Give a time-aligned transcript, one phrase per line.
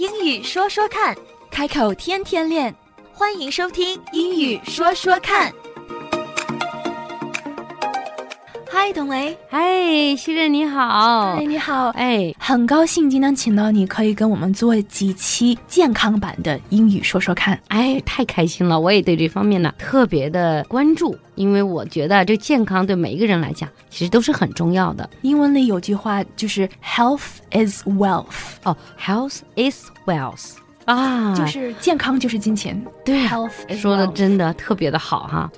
[0.00, 1.14] 英语说说看，
[1.50, 2.74] 开口天天练。
[3.12, 5.52] 欢迎收听《英语说说看》。
[8.82, 9.36] 嗨，董雷。
[9.50, 11.32] 嗨，西任你好。
[11.36, 11.88] 哎，你好。
[11.90, 17.60] 哎，很高兴今天请到你，可以跟我们做几期健康版的英语说说看。
[17.68, 18.80] 哎，太开心了！
[18.80, 25.08] 我也对这方面呢特别的关注，因为我觉得这健康对每一个人来讲其实都是很重要的。
[25.20, 27.20] 英文里有句话就是 “health
[27.50, 28.24] is wealth”。
[28.62, 30.52] 哦，“health is wealth”
[30.86, 32.82] 啊，就是健康就是金钱。
[33.04, 35.50] 对，health 说的真的特别的好哈。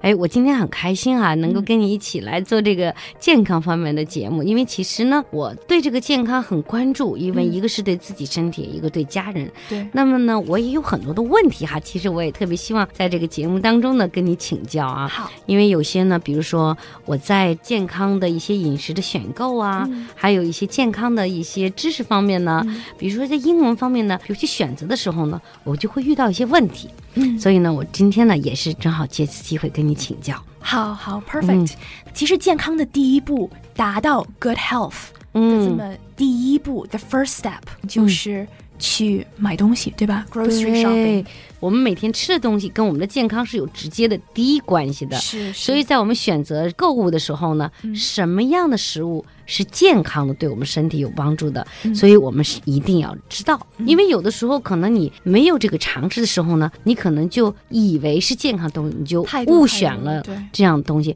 [0.00, 4.42] 哎，我今天很开心啊，能够跟你一起来做这个健康方面的节目。
[4.42, 9.50] 因为其实呢，我对这个健康很关注，因为一个是对自己身体，一个对家人。
[9.68, 9.86] 对。
[9.92, 11.78] 那么呢，我也有很多的问题哈。
[11.80, 15.06] 其实我也特别希望在这个节目当中呢，跟你请教啊。
[15.06, 15.30] 好。
[15.44, 22.64] 因为有些呢，比如说我在健康的一些饮食的选购啊，还有一些健康的一些知识方面呢，
[22.96, 26.88] 比如说在英文方面呢，尤其选择的时候呢，我就会遇到一些问题。
[27.16, 27.38] 嗯。
[27.38, 29.89] 所以呢，我今天呢，也是正好借此机会跟你。
[29.94, 31.72] 请教，好好，perfect。
[32.12, 38.46] 其实健康的第一步，达到 good health 的这么第一步，the first step 就是
[38.80, 41.24] 去买东西，对吧？grocery shopping。
[41.60, 45.52] 我们每天吃的东西跟我们的健康是有直接的第一关系的，是。
[45.52, 51.64] 所以在我们选择购物的时候呢，什么样的食物是健康的，对我们身体有帮助的，
[51.94, 53.60] 所以我们是一定要知道。
[53.84, 61.14] 因为有的时候可能你没有这个常识的时候呢，你可能就以为是健康东西，你就误选了这样的东西。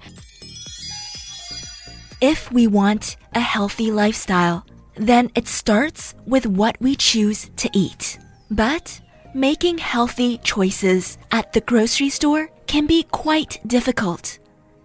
[2.20, 4.62] If we want a healthy lifestyle,
[4.95, 8.19] then it starts with what we choose to eat.
[8.51, 8.99] But
[9.33, 14.39] making healthy choices at the grocery store can be quite difficult.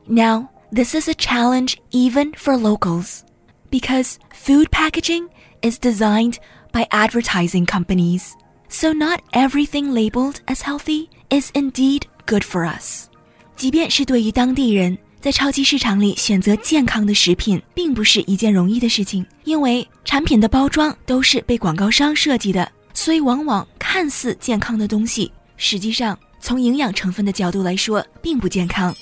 [0.06, 3.24] Now, this is a challenge even for locals
[3.70, 5.28] because food packaging
[5.62, 6.38] is designed
[6.72, 8.36] by advertising companies.
[8.69, 13.09] So not everything labeled as healthy is indeed good for us.
[13.56, 22.72] 即便是对于当地人， 在超级市场里选择健康的食品，并不是一件容易的事情，因为产品的包装都是被广告商设计的。
[22.94, 28.96] 所以，往往看似健康的东西，实际上从营养成分的角度来说，并不健康。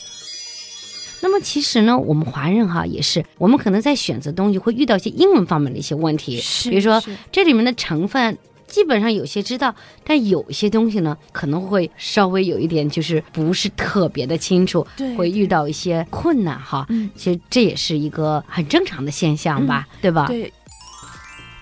[1.22, 7.02] 那么，其实呢，我们华人哈也是，我们可能在选择东西会遇到一些英文方面的一些问题，比如说
[7.32, 8.36] 这里面的成分，
[8.68, 9.74] 基本上有些知道，
[10.04, 14.86] 但有些东西呢，可能会稍微有一点就是不是特别的清楚，
[15.18, 16.86] 会遇到一些困难哈。
[16.90, 20.28] 嗯，其实这也是一个很正常的现象吧，对吧？
[20.28, 20.52] 对。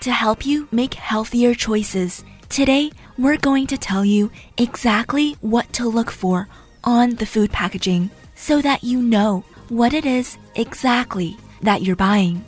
[0.01, 5.89] To help you make healthier choices, today we're going to tell you exactly what to
[5.89, 6.45] look for
[6.83, 12.39] on the food packaging so that you know what it is exactly that you're buying.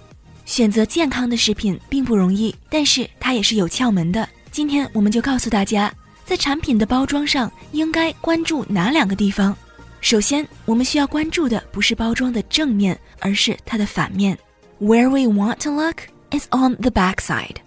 [0.46, 4.28] 选择健康的食品并不容易，但是它也是有窍门的。
[4.52, 5.94] 今天我们就告诉大家，
[6.26, 9.56] 在产品的包装上应该关注哪两个地方。
[10.02, 14.38] 首先，我们需要关注的不是包装的正面，而是它的反面。
[14.80, 17.58] Where we want to look is on the backside.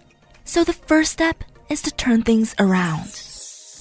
[0.44, 1.36] So the first step
[1.68, 3.06] is to turn things around.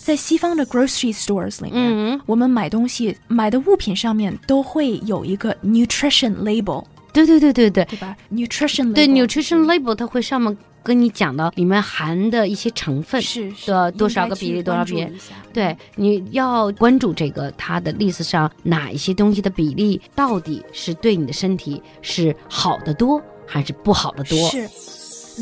[0.03, 6.83] 在西方的 grocery stores 里面，嗯、我们买东西买的物品上面都会有一个 nutrition label。
[7.11, 10.55] 对对对对对，对吧 nutritional 对 nutrition label 它会上面
[10.88, 15.12] 跟你讲到里面含的一些成分是的多少个比例多少比例，
[15.52, 23.22] 对，你要关注这个它的 list 上哪一些东西的比例到底是对你的身体是好的多。
[23.46, 24.38] 还是不好的多。
[24.48, 24.66] 是，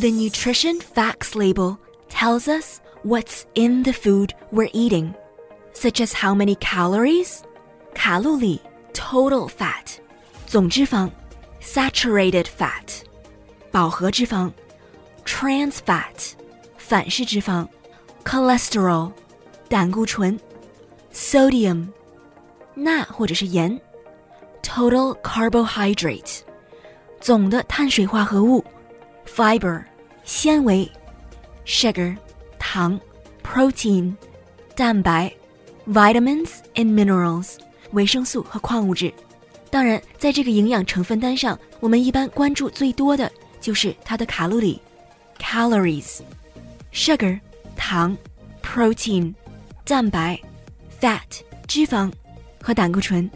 [0.00, 1.76] The nutrition facts label
[2.10, 5.14] tells us what's in the food we're eating,
[5.72, 7.42] such as how many calories,
[7.94, 8.60] 卡路里
[8.92, 9.98] total fat,
[10.48, 11.08] 总脂肪
[11.62, 13.04] saturated fat,
[13.70, 14.50] 饱和脂肪
[15.36, 16.32] trans fat,
[16.76, 17.66] 反式脂肪
[18.24, 19.12] cholesterol,
[19.68, 20.38] 胆固醇
[21.12, 21.88] sodium,
[22.74, 23.80] 钠或者是盐
[24.62, 26.40] total carbohydrate。
[27.20, 28.64] 总的碳水化合物，
[29.26, 29.84] fiber，
[30.25, 30.90] 纤维，
[31.64, 32.16] sugar，
[32.58, 33.00] 糖，
[33.44, 34.12] protein，
[34.75, 35.32] 蛋白，
[35.87, 37.54] vitamins and minerals，
[37.93, 39.12] 维生素和矿物质。
[39.70, 44.82] 当然，在这个营养成分单上，我们一般关注最多的就是它的卡路里
[45.38, 47.40] ，calories，sugar，
[47.76, 48.16] 糖，
[48.62, 49.34] protein，
[49.84, 50.40] 蛋白，
[51.00, 51.20] fat，
[51.66, 52.10] 脂肪
[52.60, 53.28] 和胆固醇，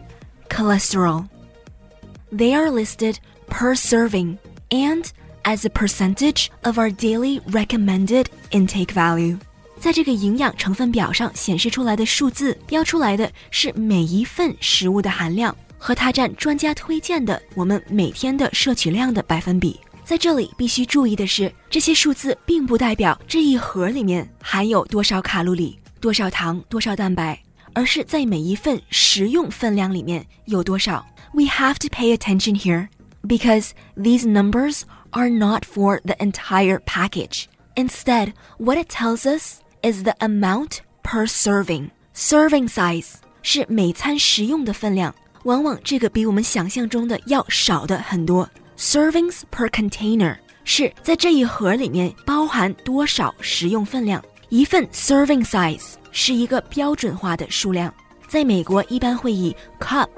[0.49, 3.17] cholesterol。They are listed
[3.49, 4.39] per serving
[4.71, 5.07] and
[5.45, 9.39] as a percentage of our daily recommended intake value。
[9.79, 19.79] 在这个营养成分表上显示出来的数字，标出来的是每一份食物的含量和它占专家推荐的我们每天的摄取量的百分比。
[20.04, 27.40] 在这里必须注意的是，这些数字并不代表这一盒里面含有多少卡路里、多少糖、多少蛋白，
[27.74, 31.06] 而是在每一份食用分量里面有多少。
[31.34, 32.90] We have to pay attention here
[33.26, 34.82] because these numbers
[35.12, 37.46] are not for the entire package.
[37.76, 41.92] Instead, what it tells us is the amount per serving.
[42.14, 43.14] Serving size
[43.44, 45.16] 是每餐食用的分量，
[45.46, 48.50] 往往这个比我们想象中的要少的很多。
[48.82, 54.20] Servings per container 是在这一盒里面包含多少食用分量。
[54.50, 57.94] 一份 serving size 是一个标准化的数量，
[58.28, 60.10] 在美国一般会以 cup、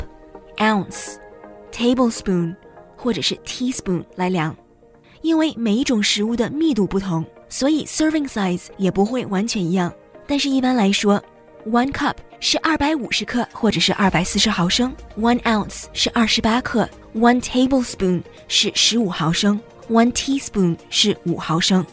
[0.60, 1.16] ounce、
[1.74, 2.56] tablespoon
[2.96, 4.56] 或者是 teaspoon 来量。
[5.22, 9.94] 因为每一种食物的密度不同，所以 serving size 也不会完全一样。
[10.26, 11.22] 但是，一般来说
[11.66, 16.90] ，one cup 是二百五十克或者是二百四十毫升，one ounce 是二十八克。
[17.16, 21.86] One tablespoon 是十五毫升，One teaspoon 是五毫升。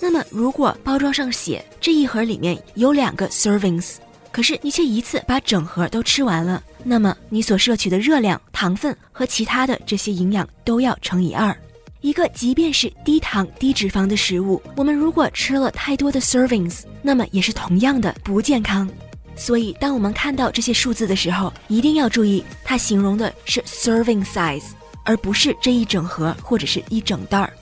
[0.00, 3.98] 那么，如果包装上写这一盒里面有两个 servings，
[4.32, 11.56] 可是你却一次把整盒都吃完了，那么你所摄取的热量、糖分和其他的这些营养都要乘以二。
[12.00, 18.88] 一个即便是低糖低脂肪的食物，我们如果吃了太多的 servings，那么也是同样的不健康。
[19.36, 24.64] 所以，当我们看到这些数字的时候，一定要注意，它形容的是 serving size，
[25.04, 27.52] 而不是这一整盒或者是一整袋儿。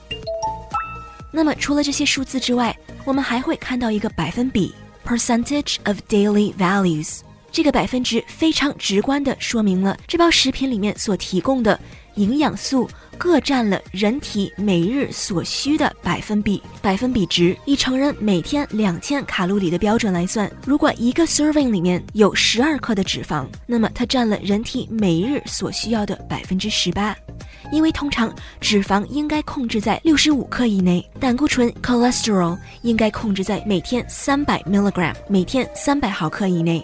[1.33, 4.73] 那么，除了这些数字之外，我们还会看到一个百分比
[5.05, 7.19] percentage of daily values。
[7.51, 11.77] 这个百分值非常直观地说明了这包食品里面所提供的
[12.15, 12.89] 营养素。
[13.19, 20.49] 各占了人体每日所需的百分比，百分比值以成人每天两千卡路里的标准来算。
[20.65, 27.13] 如果一个 serving 里面有十二克的脂肪，那么它占了人体每日所需要的百分之十八。
[27.73, 36.81] 因为通常脂肪应该控制在六十五克以内，胆固醇 cholesterol 应该控制在每天三百 milligram，每天三百毫克以内。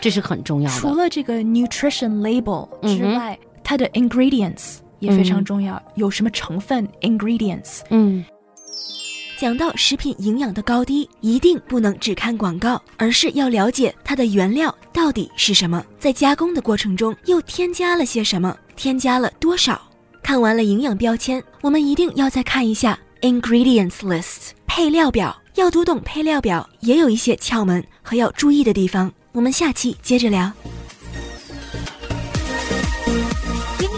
[0.00, 0.80] 这是很重要的。
[0.80, 4.78] 除了这个 nutrition label 之外，它的 ingredients。
[5.04, 7.80] 也非常重要，有什么成分 ingredients？
[7.90, 8.24] 嗯，
[9.38, 19.80] 讲到食品营养的高低，一定不能只看广告，而是要了解它的原料到底是什么，在加工的过程中又添加了些什么，添加了多少。
[20.22, 25.36] 看完了营养标签，我们一定要再看一下 ingredients list 配料表。
[25.56, 29.12] 要读懂配料表，也有一些窍门和要注意的地方。
[29.30, 30.50] 我们下期接着聊。